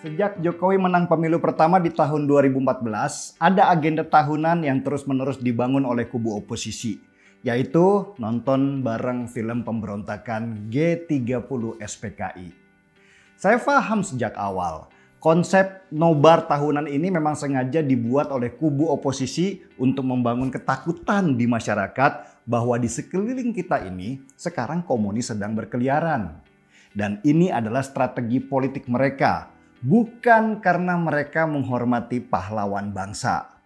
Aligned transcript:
Sejak 0.00 0.40
Jokowi 0.40 0.80
menang 0.80 1.04
pemilu 1.04 1.44
pertama 1.44 1.76
di 1.76 1.92
tahun 1.92 2.24
2014, 2.24 3.36
ada 3.36 3.68
agenda 3.68 4.00
tahunan 4.00 4.64
yang 4.64 4.80
terus-menerus 4.80 5.44
dibangun 5.44 5.84
oleh 5.84 6.08
kubu 6.08 6.40
oposisi, 6.40 6.96
yaitu 7.44 8.08
nonton 8.16 8.80
bareng 8.80 9.28
film 9.28 9.60
pemberontakan 9.60 10.72
G30 10.72 11.84
SPKI. 11.84 12.48
Saya 13.36 13.60
paham 13.60 14.00
sejak 14.00 14.32
awal, 14.40 14.88
konsep 15.20 15.84
nobar 15.92 16.48
tahunan 16.48 16.88
ini 16.88 17.12
memang 17.12 17.36
sengaja 17.36 17.84
dibuat 17.84 18.32
oleh 18.32 18.56
kubu 18.56 18.88
oposisi 18.88 19.60
untuk 19.76 20.08
membangun 20.08 20.48
ketakutan 20.48 21.36
di 21.36 21.44
masyarakat 21.44 22.40
bahwa 22.48 22.80
di 22.80 22.88
sekeliling 22.88 23.52
kita 23.52 23.84
ini 23.84 24.24
sekarang 24.32 24.80
komunis 24.80 25.28
sedang 25.28 25.52
berkeliaran. 25.52 26.40
Dan 26.96 27.20
ini 27.20 27.52
adalah 27.52 27.84
strategi 27.84 28.40
politik 28.40 28.88
mereka 28.88 29.59
bukan 29.80 30.60
karena 30.60 30.96
mereka 31.00 31.48
menghormati 31.48 32.20
pahlawan 32.20 32.92
bangsa. 32.92 33.60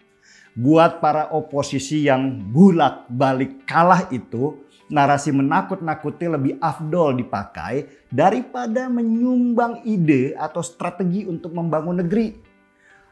Buat 0.54 1.02
para 1.02 1.34
oposisi 1.34 2.06
yang 2.06 2.54
bulak 2.54 3.10
balik 3.10 3.66
kalah 3.66 4.06
itu, 4.14 4.62
narasi 4.86 5.34
menakut-nakuti 5.34 6.30
lebih 6.30 6.54
afdol 6.62 7.18
dipakai 7.18 8.06
daripada 8.06 8.86
menyumbang 8.86 9.82
ide 9.82 10.38
atau 10.38 10.62
strategi 10.62 11.26
untuk 11.26 11.50
membangun 11.50 12.06
negeri. 12.06 12.38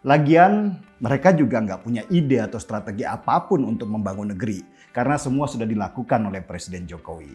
Lagian 0.06 0.78
mereka 1.02 1.34
juga 1.34 1.58
nggak 1.62 1.82
punya 1.82 2.02
ide 2.10 2.38
atau 2.38 2.62
strategi 2.62 3.02
apa 3.02 3.42
pun 3.46 3.66
untuk 3.66 3.90
membangun 3.90 4.34
negeri 4.34 4.62
karena 4.94 5.18
semua 5.18 5.50
sudah 5.50 5.66
dilakukan 5.66 6.22
oleh 6.22 6.42
Presiden 6.46 6.86
Jokowi. 6.86 7.34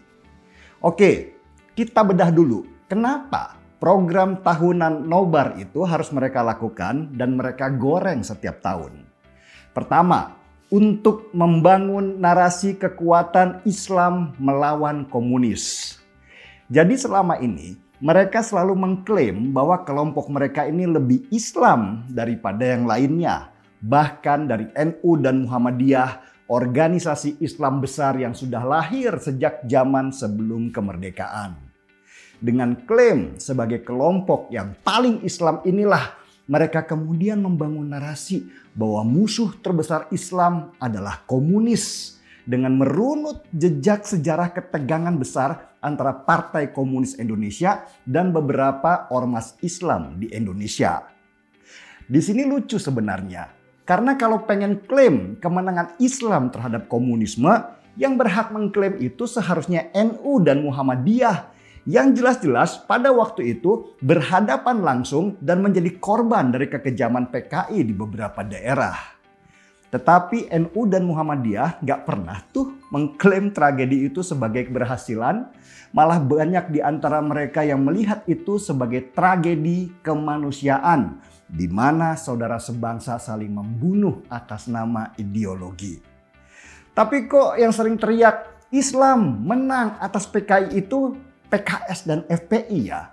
Oke, 0.84 1.36
kita 1.76 2.00
bedah 2.00 2.32
dulu. 2.32 2.64
Kenapa 2.88 3.57
program 3.78 4.42
tahunan 4.42 5.06
nobar 5.06 5.54
itu 5.58 5.86
harus 5.86 6.10
mereka 6.10 6.42
lakukan 6.42 7.14
dan 7.14 7.38
mereka 7.38 7.70
goreng 7.70 8.26
setiap 8.26 8.58
tahun. 8.58 9.06
Pertama, 9.70 10.34
untuk 10.68 11.30
membangun 11.32 12.18
narasi 12.18 12.76
kekuatan 12.76 13.62
Islam 13.64 14.34
melawan 14.36 15.06
komunis. 15.08 15.96
Jadi 16.68 16.98
selama 16.98 17.40
ini 17.40 17.78
mereka 18.02 18.44
selalu 18.44 18.76
mengklaim 18.76 19.54
bahwa 19.54 19.80
kelompok 19.86 20.28
mereka 20.28 20.68
ini 20.68 20.84
lebih 20.84 21.24
Islam 21.32 22.04
daripada 22.10 22.62
yang 22.66 22.84
lainnya. 22.84 23.54
Bahkan 23.78 24.50
dari 24.50 24.66
NU 24.74 25.22
dan 25.22 25.46
Muhammadiyah, 25.46 26.44
organisasi 26.50 27.38
Islam 27.38 27.78
besar 27.78 28.18
yang 28.18 28.34
sudah 28.34 28.66
lahir 28.66 29.16
sejak 29.22 29.62
zaman 29.64 30.10
sebelum 30.10 30.74
kemerdekaan 30.74 31.67
dengan 32.38 32.78
klaim 32.86 33.38
sebagai 33.38 33.82
kelompok 33.82 34.50
yang 34.54 34.74
paling 34.86 35.22
Islam 35.26 35.62
inilah 35.66 36.14
mereka 36.48 36.86
kemudian 36.86 37.44
membangun 37.44 37.92
narasi 37.92 38.48
bahwa 38.72 39.04
musuh 39.04 39.52
terbesar 39.60 40.08
Islam 40.14 40.72
adalah 40.80 41.20
komunis 41.28 42.16
dengan 42.48 42.80
merunut 42.80 43.44
jejak 43.52 44.08
sejarah 44.08 44.56
ketegangan 44.56 45.12
besar 45.20 45.76
antara 45.84 46.16
Partai 46.16 46.72
Komunis 46.72 47.20
Indonesia 47.20 47.84
dan 48.08 48.32
beberapa 48.32 49.06
ormas 49.12 49.60
Islam 49.60 50.16
di 50.16 50.32
Indonesia. 50.32 51.04
Di 52.08 52.24
sini 52.24 52.48
lucu 52.48 52.80
sebenarnya, 52.80 53.52
karena 53.84 54.16
kalau 54.16 54.48
pengen 54.48 54.80
klaim 54.88 55.36
kemenangan 55.36 56.00
Islam 56.00 56.48
terhadap 56.48 56.88
komunisme, 56.88 57.52
yang 58.00 58.16
berhak 58.16 58.48
mengklaim 58.54 58.96
itu 59.02 59.28
seharusnya 59.28 59.90
NU 59.92 60.40
dan 60.40 60.64
Muhammadiyah 60.64 61.57
yang 61.88 62.12
jelas-jelas 62.12 62.84
pada 62.84 63.08
waktu 63.08 63.56
itu 63.56 63.96
berhadapan 64.04 64.84
langsung 64.84 65.40
dan 65.40 65.64
menjadi 65.64 65.96
korban 65.96 66.52
dari 66.52 66.68
kekejaman 66.68 67.32
PKI 67.32 67.80
di 67.80 67.96
beberapa 67.96 68.44
daerah. 68.44 69.16
Tetapi 69.88 70.52
NU 70.52 70.84
dan 70.84 71.08
Muhammadiyah 71.08 71.80
nggak 71.80 72.04
pernah 72.04 72.44
tuh 72.52 72.76
mengklaim 72.92 73.56
tragedi 73.56 74.04
itu 74.12 74.20
sebagai 74.20 74.68
keberhasilan. 74.68 75.48
Malah 75.96 76.20
banyak 76.20 76.68
di 76.68 76.84
antara 76.84 77.24
mereka 77.24 77.64
yang 77.64 77.80
melihat 77.80 78.20
itu 78.28 78.60
sebagai 78.60 79.08
tragedi 79.16 79.88
kemanusiaan 80.04 81.24
di 81.48 81.64
mana 81.72 82.20
saudara 82.20 82.60
sebangsa 82.60 83.16
saling 83.16 83.48
membunuh 83.48 84.20
atas 84.28 84.68
nama 84.68 85.16
ideologi. 85.16 86.04
Tapi 86.92 87.24
kok 87.24 87.56
yang 87.56 87.72
sering 87.72 87.96
teriak 87.96 88.68
Islam 88.68 89.40
menang 89.48 89.96
atas 89.96 90.28
PKI 90.28 90.84
itu 90.84 91.16
PKS 91.48 92.08
dan 92.08 92.22
FPI 92.28 92.92
ya. 92.92 93.12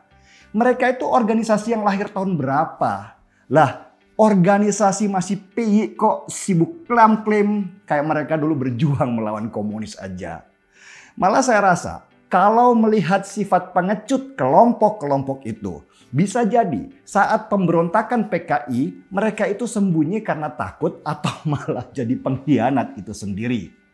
Mereka 0.56 0.96
itu 0.96 1.04
organisasi 1.08 1.76
yang 1.76 1.84
lahir 1.84 2.08
tahun 2.12 2.40
berapa? 2.40 3.20
Lah, 3.52 3.72
organisasi 4.16 5.12
masih 5.12 5.40
PI 5.52 6.00
kok 6.00 6.32
sibuk 6.32 6.88
klaim-klaim 6.88 7.84
kayak 7.84 8.06
mereka 8.08 8.34
dulu 8.40 8.68
berjuang 8.68 9.20
melawan 9.20 9.52
komunis 9.52 10.00
aja. 10.00 10.48
Malah 11.20 11.44
saya 11.44 11.64
rasa 11.64 12.08
kalau 12.26 12.76
melihat 12.76 13.24
sifat 13.24 13.72
pengecut 13.72 14.36
kelompok-kelompok 14.36 15.46
itu, 15.48 15.80
bisa 16.10 16.44
jadi 16.44 16.92
saat 17.06 17.48
pemberontakan 17.48 18.28
PKI 18.28 19.12
mereka 19.14 19.48
itu 19.48 19.70
sembunyi 19.70 20.20
karena 20.26 20.52
takut 20.52 21.00
atau 21.06 21.32
malah 21.52 21.88
jadi 21.94 22.16
pengkhianat 22.20 23.00
itu 23.00 23.14
sendiri. 23.16 23.85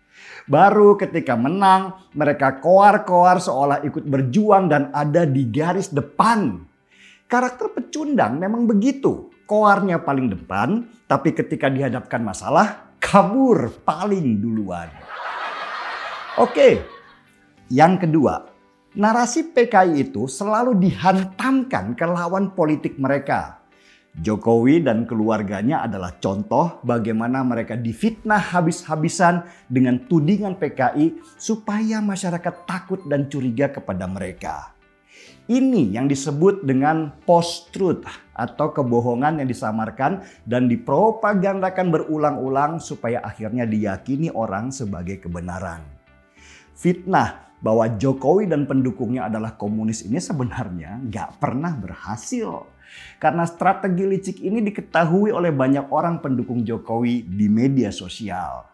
Baru 0.49 0.97
ketika 0.97 1.37
menang, 1.37 2.11
mereka 2.17 2.59
koar-koar 2.59 3.39
seolah 3.39 3.85
ikut 3.85 4.03
berjuang 4.03 4.67
dan 4.67 4.91
ada 4.91 5.23
di 5.23 5.47
garis 5.47 5.93
depan. 5.93 6.65
Karakter 7.29 7.71
pecundang 7.71 8.41
memang 8.41 8.67
begitu. 8.67 9.31
Koarnya 9.47 10.03
paling 10.03 10.31
depan, 10.31 10.87
tapi 11.07 11.31
ketika 11.35 11.67
dihadapkan 11.67 12.23
masalah, 12.23 12.95
kabur 12.99 13.71
paling 13.83 14.39
duluan. 14.39 14.87
Oke, 16.39 16.83
yang 17.71 17.99
kedua, 17.99 18.47
narasi 18.95 19.51
PKI 19.55 20.11
itu 20.11 20.27
selalu 20.27 20.75
dihantamkan 20.79 21.95
ke 21.95 22.05
lawan 22.07 22.51
politik 22.51 22.99
mereka. 22.99 23.60
Jokowi 24.11 24.83
dan 24.83 25.07
keluarganya 25.07 25.87
adalah 25.87 26.19
contoh 26.19 26.83
bagaimana 26.83 27.47
mereka 27.47 27.79
difitnah 27.79 28.43
habis-habisan 28.43 29.47
dengan 29.71 30.03
tudingan 30.03 30.59
PKI 30.59 31.15
supaya 31.39 32.03
masyarakat 32.03 32.67
takut 32.67 32.99
dan 33.07 33.31
curiga 33.31 33.71
kepada 33.71 34.03
mereka. 34.11 34.75
Ini 35.47 35.95
yang 35.95 36.11
disebut 36.11 36.67
dengan 36.67 37.15
post-truth 37.23 38.03
atau 38.35 38.71
kebohongan 38.75 39.39
yang 39.43 39.47
disamarkan 39.47 40.23
dan 40.43 40.67
dipropagandakan 40.67 41.91
berulang-ulang 41.91 42.83
supaya 42.83 43.23
akhirnya 43.23 43.63
diyakini 43.63 44.27
orang 44.31 44.75
sebagai 44.75 45.23
kebenaran. 45.23 45.83
Fitnah 46.75 47.51
bahwa 47.61 47.87
Jokowi 47.95 48.49
dan 48.49 48.65
pendukungnya 48.65 49.29
adalah 49.29 49.55
komunis 49.55 50.03
ini 50.03 50.17
sebenarnya 50.17 50.99
nggak 50.99 51.37
pernah 51.37 51.73
berhasil. 51.77 52.80
Karena 53.21 53.45
strategi 53.45 54.03
licik 54.03 54.37
ini 54.41 54.65
diketahui 54.65 55.29
oleh 55.29 55.53
banyak 55.53 55.93
orang 55.93 56.19
pendukung 56.19 56.65
Jokowi 56.65 57.23
di 57.25 57.47
media 57.47 57.93
sosial. 57.93 58.65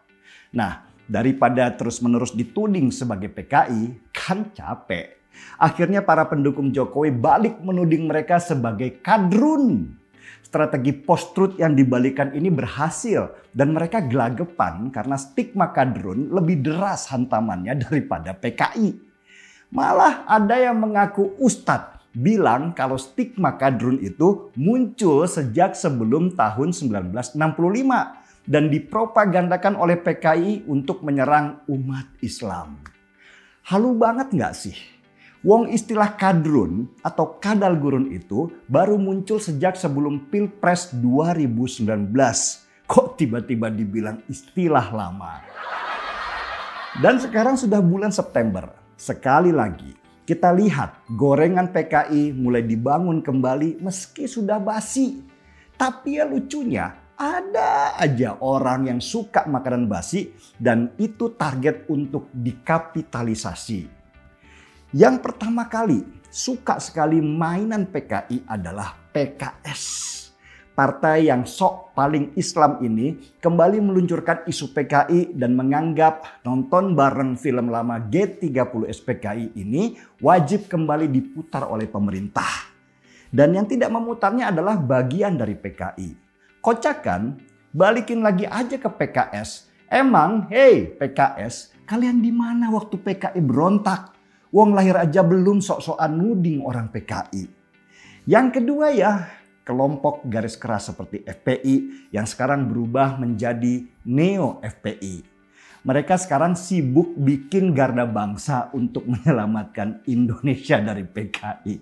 Nah, 0.56 0.88
daripada 1.04 1.68
terus-menerus 1.76 2.32
dituding 2.32 2.88
sebagai 2.88 3.28
PKI, 3.28 4.12
kan 4.12 4.48
capek. 4.52 5.20
Akhirnya 5.60 6.02
para 6.02 6.26
pendukung 6.26 6.72
Jokowi 6.72 7.12
balik 7.12 7.60
menuding 7.60 8.08
mereka 8.08 8.40
sebagai 8.40 9.00
kadrun. 9.04 9.96
Strategi 10.40 10.96
post-truth 10.96 11.60
yang 11.60 11.76
dibalikan 11.76 12.32
ini 12.32 12.48
berhasil 12.48 13.36
dan 13.52 13.76
mereka 13.76 14.00
gelagapan 14.00 14.88
karena 14.88 15.20
stigma 15.20 15.76
kadrun 15.76 16.32
lebih 16.32 16.64
deras 16.64 17.12
hantamannya 17.12 17.76
daripada 17.84 18.32
PKI. 18.32 18.96
Malah 19.68 20.24
ada 20.24 20.56
yang 20.56 20.80
mengaku 20.80 21.36
ustadz 21.36 21.97
bilang 22.18 22.74
kalau 22.74 22.98
stigma 22.98 23.54
kadrun 23.54 24.02
itu 24.02 24.50
muncul 24.58 25.22
sejak 25.30 25.78
sebelum 25.78 26.34
tahun 26.34 26.74
1965 26.74 27.38
dan 28.48 28.66
dipropagandakan 28.66 29.78
oleh 29.78 29.94
PKI 30.02 30.66
untuk 30.66 31.06
menyerang 31.06 31.62
umat 31.70 32.10
Islam. 32.18 32.82
Halu 33.70 33.94
banget 33.94 34.34
nggak 34.34 34.54
sih? 34.56 34.74
Wong 35.46 35.70
istilah 35.70 36.18
kadrun 36.18 36.90
atau 36.98 37.38
kadal 37.38 37.78
gurun 37.78 38.10
itu 38.10 38.50
baru 38.66 38.98
muncul 38.98 39.38
sejak 39.38 39.78
sebelum 39.78 40.26
Pilpres 40.26 40.90
2019. 40.98 41.86
Kok 42.88 43.06
tiba-tiba 43.14 43.70
dibilang 43.70 44.18
istilah 44.26 44.90
lama? 44.90 45.38
Dan 46.98 47.22
sekarang 47.22 47.54
sudah 47.54 47.78
bulan 47.78 48.10
September. 48.10 48.66
Sekali 48.98 49.54
lagi, 49.54 49.94
kita 50.28 50.52
lihat 50.52 51.08
gorengan 51.08 51.72
PKI 51.72 52.36
mulai 52.36 52.60
dibangun 52.60 53.24
kembali 53.24 53.80
meski 53.80 54.28
sudah 54.28 54.60
basi. 54.60 55.24
Tapi 55.72 56.20
ya 56.20 56.28
lucunya 56.28 57.16
ada 57.16 57.96
aja 57.96 58.36
orang 58.44 58.92
yang 58.92 59.00
suka 59.00 59.48
makanan 59.48 59.88
basi 59.88 60.36
dan 60.60 60.92
itu 61.00 61.32
target 61.32 61.88
untuk 61.88 62.28
dikapitalisasi. 62.36 63.88
Yang 64.92 65.16
pertama 65.24 65.64
kali 65.64 66.04
suka 66.28 66.76
sekali 66.76 67.24
mainan 67.24 67.88
PKI 67.88 68.44
adalah 68.44 69.00
PKS. 69.08 70.27
Partai 70.78 71.26
yang 71.26 71.42
sok 71.42 71.90
paling 71.98 72.38
Islam 72.38 72.78
ini 72.86 73.34
kembali 73.42 73.82
meluncurkan 73.82 74.46
isu 74.46 74.70
PKI 74.70 75.34
dan 75.34 75.58
menganggap 75.58 76.38
nonton 76.46 76.94
bareng 76.94 77.34
film 77.34 77.66
lama 77.66 77.98
G30 77.98 78.86
SPKI 78.86 79.58
ini 79.58 79.98
wajib 80.22 80.70
kembali 80.70 81.10
diputar 81.10 81.66
oleh 81.66 81.90
pemerintah. 81.90 82.70
Dan 83.26 83.58
yang 83.58 83.66
tidak 83.66 83.90
memutarnya 83.90 84.54
adalah 84.54 84.78
bagian 84.78 85.34
dari 85.34 85.58
PKI. 85.58 86.14
Kocakan, 86.62 87.42
balikin 87.74 88.22
lagi 88.22 88.46
aja 88.46 88.78
ke 88.78 88.86
PKS. 88.86 89.66
Emang, 89.90 90.46
hey 90.46 90.94
PKS, 90.94 91.74
kalian 91.90 92.22
di 92.22 92.30
mana 92.30 92.70
waktu 92.70 93.02
PKI 93.02 93.42
berontak? 93.42 94.14
Wong 94.54 94.78
lahir 94.78 94.94
aja 94.94 95.26
belum 95.26 95.58
sok-sokan 95.58 96.14
nuding 96.14 96.62
orang 96.62 96.86
PKI. 96.94 97.50
Yang 98.30 98.60
kedua 98.62 98.94
ya, 98.94 99.26
kelompok 99.68 100.24
garis 100.24 100.56
keras 100.56 100.88
seperti 100.88 101.20
FPI 101.28 102.08
yang 102.16 102.24
sekarang 102.24 102.64
berubah 102.64 103.20
menjadi 103.20 103.84
Neo 104.08 104.64
FPI. 104.64 105.20
Mereka 105.84 106.16
sekarang 106.16 106.56
sibuk 106.56 107.12
bikin 107.20 107.76
garda 107.76 108.08
bangsa 108.08 108.72
untuk 108.72 109.04
menyelamatkan 109.12 110.00
Indonesia 110.08 110.80
dari 110.80 111.04
PKI. 111.04 111.74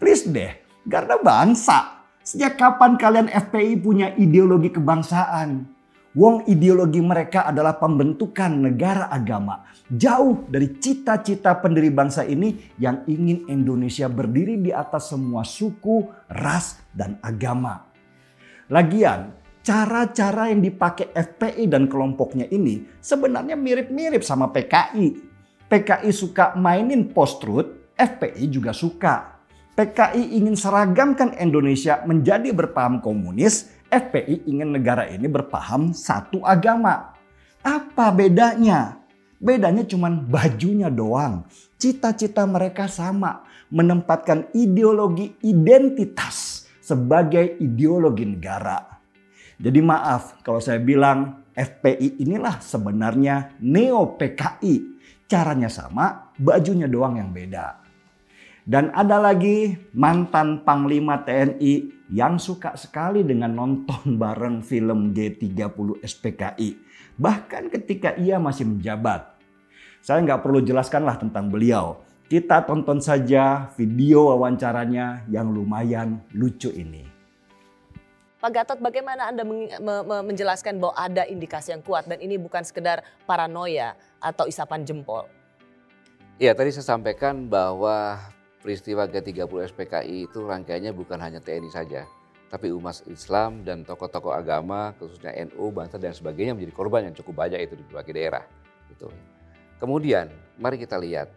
Please 0.00 0.24
deh, 0.32 0.64
garda 0.88 1.20
bangsa. 1.20 2.08
Sejak 2.24 2.56
kapan 2.56 2.96
kalian 2.96 3.28
FPI 3.28 3.84
punya 3.84 4.16
ideologi 4.16 4.72
kebangsaan? 4.72 5.73
Wong 6.14 6.46
ideologi 6.46 7.02
mereka 7.02 7.42
adalah 7.42 7.74
pembentukan 7.74 8.70
negara 8.70 9.10
agama. 9.10 9.66
Jauh 9.90 10.46
dari 10.46 10.78
cita-cita 10.78 11.58
pendiri 11.58 11.90
bangsa 11.90 12.22
ini 12.22 12.70
yang 12.78 13.02
ingin 13.10 13.50
Indonesia 13.50 14.06
berdiri 14.06 14.62
di 14.62 14.70
atas 14.70 15.10
semua 15.10 15.42
suku, 15.42 16.06
ras, 16.30 16.78
dan 16.94 17.18
agama. 17.18 17.90
Lagian, 18.70 19.34
cara-cara 19.66 20.54
yang 20.54 20.62
dipakai 20.62 21.10
FPI 21.10 21.66
dan 21.66 21.90
kelompoknya 21.90 22.46
ini 22.46 22.86
sebenarnya 23.02 23.58
mirip-mirip 23.58 24.22
sama 24.22 24.54
PKI. 24.54 25.18
PKI 25.66 26.14
suka 26.14 26.54
mainin 26.54 27.10
post-truth, 27.10 27.90
FPI 27.98 28.54
juga 28.54 28.70
suka. 28.70 29.34
PKI 29.74 30.38
ingin 30.38 30.54
seragamkan 30.54 31.34
Indonesia 31.42 32.06
menjadi 32.06 32.54
berpaham 32.54 33.02
komunis, 33.02 33.73
FPI 33.94 34.50
ingin 34.50 34.74
negara 34.74 35.06
ini 35.06 35.30
berpaham 35.30 35.94
satu 35.94 36.42
agama. 36.42 37.14
Apa 37.62 38.10
bedanya? 38.10 38.98
Bedanya 39.38 39.86
cuma 39.86 40.10
bajunya 40.10 40.90
doang. 40.90 41.46
Cita-cita 41.78 42.42
mereka 42.42 42.90
sama, 42.90 43.46
menempatkan 43.70 44.50
ideologi 44.50 45.38
identitas 45.46 46.66
sebagai 46.82 47.54
ideologi 47.62 48.26
negara. 48.26 48.82
Jadi 49.62 49.78
maaf 49.78 50.42
kalau 50.42 50.58
saya 50.58 50.82
bilang 50.82 51.46
FPI 51.54 52.18
inilah 52.18 52.58
sebenarnya 52.58 53.54
neo 53.62 54.18
PKI. 54.18 54.98
Caranya 55.30 55.70
sama, 55.70 56.34
bajunya 56.34 56.90
doang 56.90 57.16
yang 57.16 57.30
beda. 57.30 57.83
Dan 58.64 58.88
ada 58.96 59.20
lagi 59.20 59.76
mantan 59.92 60.64
Panglima 60.64 61.20
TNI 61.20 62.08
yang 62.08 62.40
suka 62.40 62.72
sekali 62.80 63.20
dengan 63.20 63.52
nonton 63.52 64.16
bareng 64.22 64.64
film 64.64 65.12
G30 65.12 66.00
SPKI. 66.00 66.70
Bahkan 67.20 67.68
ketika 67.68 68.16
ia 68.16 68.40
masih 68.40 68.64
menjabat. 68.64 69.36
Saya 70.00 70.24
nggak 70.24 70.40
perlu 70.40 70.64
jelaskanlah 70.64 71.20
tentang 71.20 71.52
beliau. 71.52 72.00
Kita 72.24 72.64
tonton 72.64 73.04
saja 73.04 73.68
video 73.76 74.32
wawancaranya 74.32 75.28
yang 75.28 75.52
lumayan 75.52 76.24
lucu 76.32 76.72
ini. 76.72 77.04
Pak 78.40 78.48
Gatot, 78.48 78.78
bagaimana 78.80 79.28
Anda 79.28 79.44
menjelaskan 80.24 80.80
bahwa 80.80 80.96
ada 80.96 81.24
indikasi 81.28 81.76
yang 81.76 81.84
kuat 81.84 82.08
dan 82.08 82.20
ini 82.20 82.40
bukan 82.40 82.64
sekedar 82.64 83.04
paranoia 83.28 83.96
atau 84.20 84.48
isapan 84.48 84.84
jempol? 84.84 85.28
Ya, 86.36 86.52
tadi 86.52 86.72
saya 86.72 86.96
sampaikan 86.96 87.48
bahwa 87.48 88.20
peristiwa 88.64 89.04
G30 89.04 89.44
SPKI 89.44 90.24
itu 90.24 90.40
rangkaiannya 90.40 90.96
bukan 90.96 91.20
hanya 91.20 91.36
TNI 91.44 91.68
saja, 91.68 92.08
tapi 92.48 92.72
umat 92.72 93.04
Islam 93.12 93.60
dan 93.60 93.84
tokoh-tokoh 93.84 94.32
agama, 94.32 94.96
khususnya 94.96 95.36
NU, 95.52 95.68
Banten 95.68 96.00
dan 96.00 96.16
sebagainya 96.16 96.56
menjadi 96.56 96.72
korban 96.72 97.04
yang 97.04 97.12
cukup 97.12 97.44
banyak 97.44 97.60
itu 97.60 97.76
di 97.76 97.84
berbagai 97.84 98.16
daerah. 98.16 98.44
Gitu. 98.88 99.12
Kemudian, 99.76 100.32
mari 100.56 100.80
kita 100.80 100.96
lihat 100.96 101.28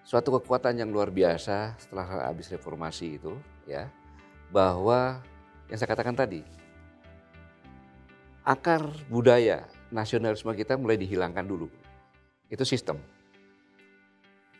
suatu 0.00 0.40
kekuatan 0.40 0.80
yang 0.80 0.88
luar 0.88 1.12
biasa 1.12 1.76
setelah 1.76 2.24
habis 2.24 2.48
reformasi 2.48 3.20
itu, 3.20 3.36
ya, 3.68 3.92
bahwa 4.48 5.20
yang 5.68 5.76
saya 5.76 5.92
katakan 5.92 6.16
tadi, 6.16 6.40
akar 8.48 8.80
budaya 9.12 9.68
nasionalisme 9.92 10.56
kita 10.56 10.80
mulai 10.80 10.96
dihilangkan 10.96 11.44
dulu. 11.44 11.68
Itu 12.48 12.64
sistem. 12.64 12.96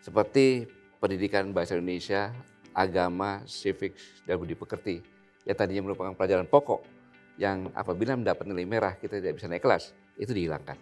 Seperti 0.05 0.78
pendidikan 0.99 1.51
bahasa 1.55 1.79
Indonesia, 1.79 2.35
agama, 2.75 3.43
civic, 3.47 3.99
dan 4.27 4.39
budi 4.39 4.55
pekerti 4.55 5.03
yang 5.47 5.57
tadinya 5.57 5.83
merupakan 5.91 6.13
pelajaran 6.15 6.47
pokok 6.47 6.85
yang 7.39 7.71
apabila 7.73 8.19
mendapat 8.19 8.45
nilai 8.51 8.67
merah 8.67 8.93
kita 8.99 9.23
tidak 9.23 9.39
bisa 9.39 9.47
naik 9.47 9.63
kelas, 9.63 9.95
itu 10.19 10.35
dihilangkan. 10.35 10.77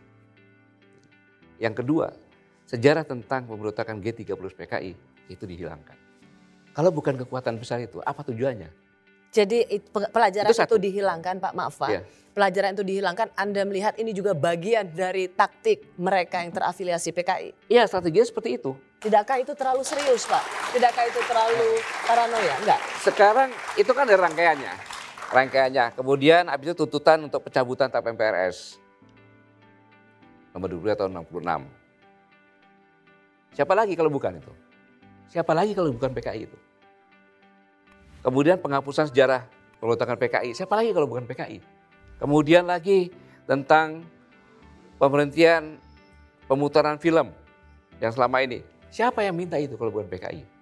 Yang 1.61 1.85
kedua, 1.85 2.13
sejarah 2.69 3.05
tentang 3.05 3.45
pemberontakan 3.45 4.01
G30 4.01 4.53
PKI 4.57 4.93
itu 5.29 5.45
dihilangkan. 5.45 5.97
Kalau 6.73 6.93
bukan 6.93 7.17
kekuatan 7.25 7.57
besar 7.57 7.81
itu, 7.81 8.01
apa 8.05 8.21
tujuannya? 8.21 8.69
Jadi 9.33 9.81
pelajaran 9.93 10.49
itu, 10.49 10.65
itu 10.65 10.77
dihilangkan 10.81 11.41
Pak 11.41 11.53
Maaf 11.53 11.77
Pak. 11.77 11.91
Ya. 11.93 12.01
Pelajaran 12.37 12.77
itu 12.77 12.85
dihilangkan, 12.85 13.33
Anda 13.33 13.65
melihat 13.65 13.97
ini 13.97 14.13
juga 14.13 14.37
bagian 14.37 14.93
dari 14.93 15.29
taktik 15.29 15.97
mereka 15.97 16.45
yang 16.45 16.53
terafiliasi 16.53 17.13
PKI? 17.13 17.49
Iya 17.69 17.89
strateginya 17.89 18.29
seperti 18.29 18.61
itu. 18.61 18.77
Tidakkah 19.07 19.39
itu 19.39 19.55
terlalu 19.55 19.87
serius 19.87 20.27
Pak? 20.27 20.43
Tidakkah 20.75 21.07
itu 21.07 21.23
terlalu 21.31 21.79
paranoia? 22.11 22.59
Enggak. 22.59 22.83
Sekarang 23.07 23.55
itu 23.79 23.87
kan 23.95 24.03
ada 24.03 24.19
rangkaiannya. 24.19 24.75
Rangkaiannya. 25.31 25.95
Kemudian 25.95 26.51
habis 26.51 26.75
itu 26.75 26.83
tuntutan 26.83 27.23
untuk 27.23 27.47
pencabutan 27.47 27.87
TAP 27.87 28.03
MPRS. 28.03 28.83
Nomor 30.51 30.75
22 30.75 30.99
tahun 30.99 31.23
66. 31.23 31.71
Siapa 33.55 33.79
lagi 33.79 33.95
kalau 33.95 34.11
bukan 34.11 34.43
itu? 34.43 34.51
Siapa 35.31 35.55
lagi 35.55 35.71
kalau 35.71 35.95
bukan 35.95 36.11
PKI 36.11 36.51
itu? 36.51 36.59
Kemudian 38.27 38.59
penghapusan 38.59 39.07
sejarah 39.15 39.47
pemberontakan 39.79 40.19
PKI. 40.19 40.51
Siapa 40.51 40.75
lagi 40.75 40.91
kalau 40.91 41.07
bukan 41.07 41.31
PKI? 41.31 41.63
Kemudian 42.19 42.67
lagi 42.67 43.15
tentang 43.47 44.03
pemberhentian 44.99 45.79
pemutaran 46.51 46.99
film 46.99 47.31
yang 48.03 48.11
selama 48.11 48.43
ini 48.43 48.75
Siapa 48.91 49.23
yang 49.23 49.37
minta 49.37 49.57
itu 49.61 49.75
kalau 49.75 49.93
bukan 49.93 50.09
PKI? 50.09 50.57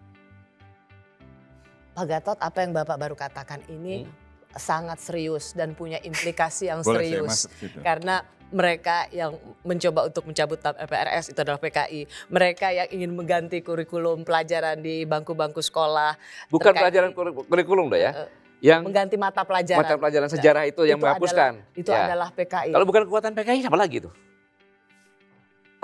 Pak 1.94 2.04
Gatot, 2.10 2.38
apa 2.42 2.58
yang 2.66 2.74
Bapak 2.74 2.98
baru 2.98 3.14
katakan 3.14 3.62
ini 3.70 4.02
hmm. 4.02 4.10
sangat 4.58 4.98
serius 4.98 5.54
dan 5.54 5.78
punya 5.78 6.02
implikasi 6.02 6.66
yang 6.66 6.82
Boleh 6.86 7.06
serius. 7.06 7.46
Karena 7.86 8.26
mereka 8.54 9.10
yang 9.10 9.34
mencoba 9.66 10.10
untuk 10.10 10.26
mencabut 10.26 10.58
PRS 10.62 11.34
itu 11.34 11.38
adalah 11.42 11.58
PKI. 11.58 12.06
Mereka 12.30 12.66
yang 12.70 12.88
ingin 12.90 13.10
mengganti 13.14 13.62
kurikulum 13.62 14.26
pelajaran 14.26 14.78
di 14.82 15.06
bangku-bangku 15.06 15.62
sekolah. 15.62 16.18
Bukan 16.50 16.74
pelajaran 16.74 17.10
kurikulum 17.46 17.90
dah 17.90 18.00
ya. 18.00 18.12
Uh, 18.14 18.28
yang 18.64 18.80
mengganti 18.80 19.18
mata 19.20 19.42
pelajaran. 19.44 19.84
Mata 19.84 19.94
pelajaran 20.00 20.28
sejarah 20.30 20.64
itu, 20.64 20.82
itu 20.86 20.90
yang 20.94 20.98
menghapuskan. 21.02 21.60
Adalah, 21.60 21.78
itu 21.78 21.90
ya. 21.90 22.02
adalah 22.08 22.28
PKI. 22.32 22.70
Kalau 22.72 22.86
bukan 22.86 23.02
kekuatan 23.10 23.30
PKI 23.36 23.60
siapa 23.66 23.78
lagi 23.78 23.96
itu? 24.00 24.10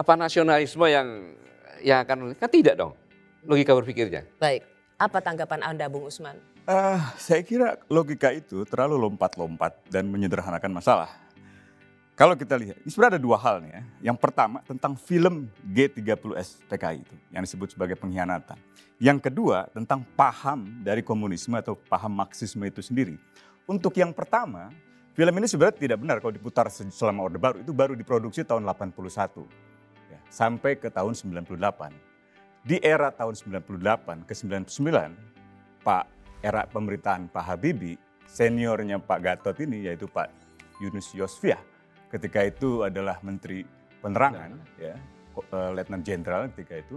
Apa 0.01 0.17
nasionalisme 0.17 0.87
yang 0.89 1.37
yang 1.81 2.05
akan 2.05 2.37
kan 2.37 2.51
tidak 2.53 2.77
dong 2.77 2.95
logika 3.45 3.73
berpikirnya. 3.73 4.27
Baik, 4.37 4.67
apa 5.01 5.19
tanggapan 5.25 5.61
Anda 5.65 5.89
Bung 5.89 6.09
Usman? 6.09 6.37
Uh, 6.69 7.01
saya 7.17 7.41
kira 7.41 7.81
logika 7.89 8.31
itu 8.31 8.63
terlalu 8.69 9.01
lompat-lompat 9.09 9.81
dan 9.89 10.07
menyederhanakan 10.07 10.71
masalah. 10.77 11.11
Kalau 12.13 12.37
kita 12.37 12.53
lihat, 12.61 12.77
ini 12.85 12.91
sebenarnya 12.93 13.17
ada 13.17 13.23
dua 13.25 13.41
hal 13.41 13.65
nih 13.65 13.73
ya. 13.73 13.83
Yang 14.13 14.19
pertama 14.21 14.61
tentang 14.69 14.93
film 14.93 15.49
G30S 15.73 16.69
PKI 16.69 17.01
itu 17.01 17.17
yang 17.33 17.43
disebut 17.49 17.73
sebagai 17.73 17.97
pengkhianatan. 17.97 18.61
Yang 19.01 19.33
kedua 19.33 19.73
tentang 19.73 20.05
paham 20.05 20.85
dari 20.85 21.01
komunisme 21.01 21.57
atau 21.57 21.81
paham 21.81 22.13
Marxisme 22.13 22.61
itu 22.69 22.85
sendiri. 22.85 23.17
Untuk 23.65 23.97
yang 23.97 24.13
pertama, 24.13 24.69
film 25.17 25.33
ini 25.41 25.49
sebenarnya 25.49 25.81
tidak 25.81 25.99
benar 26.05 26.21
kalau 26.21 26.37
diputar 26.37 26.69
selama 26.69 27.25
Orde 27.25 27.41
Baru. 27.41 27.57
Itu 27.65 27.73
baru 27.73 27.97
diproduksi 27.97 28.45
tahun 28.45 28.69
81 28.69 29.70
sampai 30.31 30.79
ke 30.79 30.89
tahun 30.89 31.13
98. 31.13 31.91
Di 32.65 32.79
era 32.81 33.11
tahun 33.11 33.35
98 33.35 34.25
ke 34.25 34.33
99, 34.33 35.83
Pak 35.83 36.05
era 36.41 36.65
pemerintahan 36.71 37.29
Pak 37.29 37.45
Habibie, 37.45 37.99
seniornya 38.25 39.03
Pak 39.03 39.21
Gatot 39.21 39.57
ini 39.61 39.91
yaitu 39.91 40.07
Pak 40.07 40.31
Yunus 40.79 41.13
Yosvia. 41.13 41.59
Ketika 42.09 42.47
itu 42.47 42.87
adalah 42.87 43.19
Menteri 43.21 43.67
Penerangan, 44.01 44.57
ya, 44.81 44.97
eh, 45.37 45.71
Letnan 45.77 46.01
Jenderal 46.01 46.49
ketika 46.57 46.81
itu. 46.81 46.97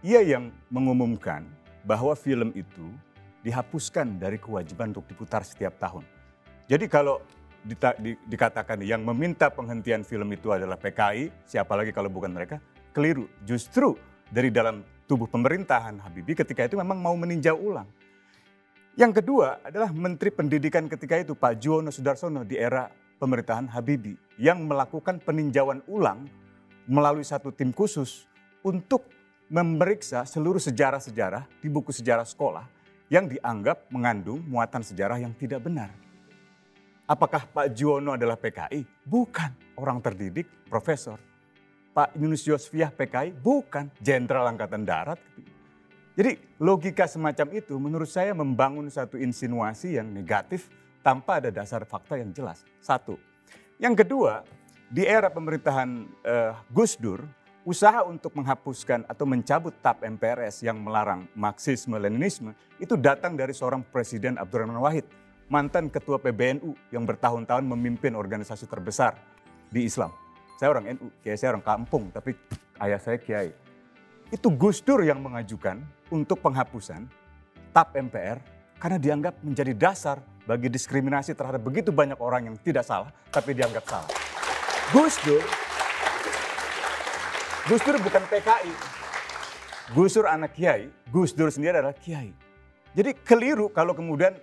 ia 0.00 0.24
yang 0.24 0.48
mengumumkan 0.72 1.44
bahwa 1.84 2.16
film 2.16 2.56
itu 2.56 2.88
dihapuskan 3.44 4.16
dari 4.16 4.40
kewajiban 4.40 4.96
untuk 4.96 5.04
diputar 5.04 5.44
setiap 5.44 5.76
tahun. 5.76 6.04
Jadi 6.64 6.88
kalau 6.88 7.20
dita, 7.64 7.94
di, 7.96 8.16
dikatakan 8.26 8.80
yang 8.80 9.04
meminta 9.04 9.52
penghentian 9.52 10.02
film 10.02 10.32
itu 10.32 10.50
adalah 10.50 10.80
PKI, 10.80 11.44
siapa 11.44 11.76
lagi 11.76 11.92
kalau 11.92 12.08
bukan 12.08 12.32
mereka, 12.32 12.58
keliru. 12.92 13.28
Justru 13.44 13.94
dari 14.30 14.48
dalam 14.48 14.82
tubuh 15.10 15.26
pemerintahan 15.26 15.98
Habibie 16.00 16.38
ketika 16.38 16.64
itu 16.66 16.78
memang 16.78 16.98
mau 17.02 17.14
meninjau 17.18 17.58
ulang. 17.58 17.88
Yang 18.98 19.22
kedua 19.22 19.62
adalah 19.62 19.90
Menteri 19.94 20.30
Pendidikan 20.34 20.86
ketika 20.90 21.18
itu 21.18 21.34
Pak 21.34 21.58
Juwono 21.62 21.90
Sudarsono 21.94 22.42
di 22.42 22.58
era 22.58 22.90
pemerintahan 23.18 23.70
Habibie 23.70 24.18
yang 24.36 24.66
melakukan 24.66 25.22
peninjauan 25.22 25.84
ulang 25.86 26.26
melalui 26.90 27.22
satu 27.22 27.54
tim 27.54 27.70
khusus 27.70 28.26
untuk 28.66 29.06
memeriksa 29.50 30.22
seluruh 30.26 30.62
sejarah-sejarah 30.62 31.46
di 31.58 31.68
buku 31.70 31.90
sejarah 31.90 32.26
sekolah 32.26 32.66
yang 33.10 33.26
dianggap 33.26 33.90
mengandung 33.90 34.42
muatan 34.46 34.86
sejarah 34.86 35.18
yang 35.18 35.34
tidak 35.34 35.58
benar. 35.66 35.90
Apakah 37.10 37.42
Pak 37.42 37.74
Juwono 37.74 38.14
adalah 38.14 38.38
PKI? 38.38 38.86
Bukan. 39.02 39.74
Orang 39.74 39.98
terdidik, 39.98 40.46
profesor. 40.70 41.18
Pak 41.90 42.14
Yunus 42.14 42.46
Yosfiah 42.46 42.94
PKI? 42.94 43.34
Bukan. 43.34 43.90
Jenderal 43.98 44.46
Angkatan 44.46 44.86
Darat. 44.86 45.18
Jadi 46.14 46.38
logika 46.62 47.10
semacam 47.10 47.50
itu 47.50 47.74
menurut 47.82 48.06
saya 48.06 48.30
membangun 48.30 48.86
satu 48.86 49.18
insinuasi 49.18 49.98
yang 49.98 50.06
negatif 50.06 50.70
tanpa 51.02 51.42
ada 51.42 51.50
dasar 51.50 51.82
fakta 51.82 52.14
yang 52.14 52.30
jelas. 52.30 52.62
Satu. 52.78 53.18
Yang 53.82 54.06
kedua, 54.06 54.46
di 54.86 55.02
era 55.02 55.34
pemerintahan 55.34 56.06
uh, 56.22 56.54
Gus 56.70 56.94
Dur, 56.94 57.26
usaha 57.66 58.06
untuk 58.06 58.38
menghapuskan 58.38 59.02
atau 59.10 59.26
mencabut 59.26 59.74
TAP 59.82 60.06
MPRS 60.06 60.62
yang 60.62 60.78
melarang 60.78 61.26
Marxisme-Leninisme 61.34 62.54
itu 62.78 62.94
datang 62.94 63.34
dari 63.34 63.50
seorang 63.50 63.82
Presiden 63.82 64.38
Abdurrahman 64.38 64.78
Wahid, 64.78 65.10
mantan 65.50 65.90
ketua 65.90 66.22
PBNU 66.22 66.94
yang 66.94 67.02
bertahun-tahun 67.02 67.66
memimpin 67.66 68.14
organisasi 68.14 68.70
terbesar 68.70 69.18
di 69.66 69.82
Islam. 69.82 70.14
Saya 70.56 70.70
orang 70.70 70.94
NU, 70.94 71.10
kiai 71.26 71.34
saya 71.34 71.58
orang 71.58 71.66
kampung, 71.66 72.14
tapi 72.14 72.38
ayah 72.78 73.02
saya 73.02 73.18
kiai. 73.18 73.50
Itu 74.30 74.54
Gus 74.54 74.78
Dur 74.78 75.02
yang 75.02 75.18
mengajukan 75.18 75.82
untuk 76.14 76.38
penghapusan 76.38 77.10
TAP 77.74 77.98
MPR 77.98 78.38
karena 78.78 78.98
dianggap 79.02 79.42
menjadi 79.42 79.74
dasar 79.74 80.22
bagi 80.46 80.70
diskriminasi 80.70 81.34
terhadap 81.34 81.60
begitu 81.66 81.90
banyak 81.90 82.16
orang 82.22 82.46
yang 82.46 82.56
tidak 82.62 82.86
salah, 82.86 83.10
tapi 83.34 83.50
dianggap 83.50 83.82
salah. 83.90 84.10
Gus 84.94 85.18
Dur 85.26 85.42
Gus 87.66 87.82
Dur 87.82 87.98
bukan 87.98 88.22
PKI. 88.30 88.72
Gus 89.98 90.14
Dur 90.14 90.30
anak 90.30 90.54
kiai, 90.54 90.86
Gus 91.10 91.34
Dur 91.34 91.50
sendiri 91.50 91.82
adalah 91.82 91.98
kiai. 91.98 92.30
Jadi 92.94 93.18
keliru 93.26 93.70
kalau 93.70 93.94
kemudian 93.94 94.34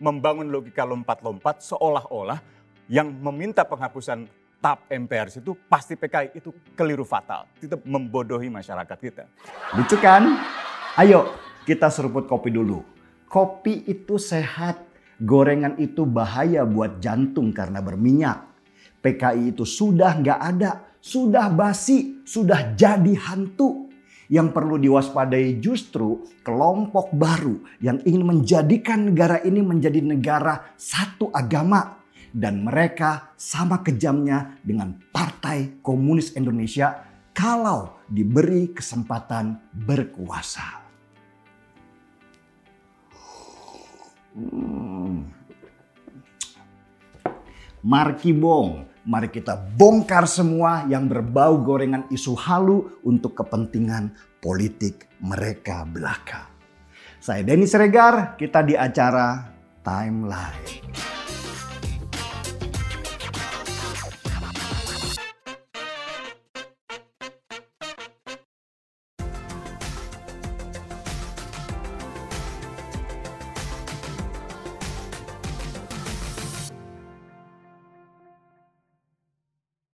membangun 0.00 0.48
logika 0.48 0.88
lompat-lompat 0.88 1.60
seolah-olah 1.60 2.40
yang 2.88 3.12
meminta 3.12 3.62
penghapusan 3.62 4.26
TAP 4.60 4.88
MPR 4.88 5.28
itu 5.30 5.52
pasti 5.68 5.96
PKI 5.96 6.36
itu 6.36 6.50
keliru 6.74 7.04
fatal. 7.04 7.48
Itu 7.60 7.80
membodohi 7.84 8.48
masyarakat 8.48 8.98
kita. 8.98 9.24
Lucu 9.76 9.96
kan? 10.00 10.40
Ayo 10.96 11.32
kita 11.68 11.92
seruput 11.92 12.26
kopi 12.26 12.50
dulu. 12.50 12.82
Kopi 13.28 13.86
itu 13.86 14.18
sehat. 14.18 14.88
Gorengan 15.20 15.76
itu 15.76 16.08
bahaya 16.08 16.64
buat 16.64 16.96
jantung 16.96 17.52
karena 17.52 17.84
berminyak. 17.84 18.48
PKI 19.04 19.52
itu 19.52 19.68
sudah 19.68 20.16
nggak 20.16 20.40
ada 20.40 20.90
sudah 21.00 21.48
basi, 21.48 22.22
sudah 22.28 22.76
jadi 22.76 23.16
hantu. 23.16 23.89
Yang 24.30 24.54
perlu 24.54 24.78
diwaspadai 24.78 25.58
justru 25.58 26.22
kelompok 26.46 27.10
baru 27.10 27.58
yang 27.82 27.98
ingin 28.06 28.22
menjadikan 28.22 29.10
negara 29.10 29.42
ini 29.42 29.58
menjadi 29.58 29.98
negara 29.98 30.70
satu 30.78 31.34
agama. 31.34 31.98
Dan 32.30 32.62
mereka 32.62 33.34
sama 33.34 33.82
kejamnya 33.82 34.54
dengan 34.62 34.94
Partai 35.10 35.82
Komunis 35.82 36.38
Indonesia 36.38 37.02
kalau 37.34 37.98
diberi 38.06 38.70
kesempatan 38.70 39.58
berkuasa. 39.74 40.78
Hmm. 44.30 45.39
Marki 47.82 48.32
Bong 48.36 48.90
Mari 49.00 49.32
kita 49.32 49.56
bongkar 49.56 50.28
semua 50.28 50.84
yang 50.84 51.08
berbau 51.08 51.56
gorengan 51.64 52.04
isu 52.12 52.36
halu 52.36 53.00
untuk 53.00 53.32
kepentingan 53.32 54.12
politik 54.44 55.08
mereka 55.24 55.88
belaka. 55.88 56.52
Saya 57.16 57.40
Denny 57.40 57.64
Seregar, 57.64 58.36
kita 58.36 58.60
di 58.60 58.76
acara 58.76 59.48
Timeline. 59.80 61.09